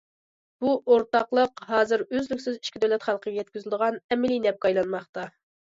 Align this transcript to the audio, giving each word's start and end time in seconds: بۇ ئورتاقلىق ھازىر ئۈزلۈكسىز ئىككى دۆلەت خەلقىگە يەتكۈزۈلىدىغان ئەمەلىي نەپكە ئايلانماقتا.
بۇ 0.63 0.71
ئورتاقلىق 0.93 1.61
ھازىر 1.73 2.05
ئۈزلۈكسىز 2.07 2.59
ئىككى 2.63 2.83
دۆلەت 2.87 3.07
خەلقىگە 3.11 3.41
يەتكۈزۈلىدىغان 3.43 4.05
ئەمەلىي 4.11 4.45
نەپكە 4.49 4.73
ئايلانماقتا. 4.73 5.31